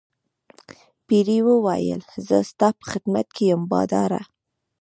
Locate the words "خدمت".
2.91-3.27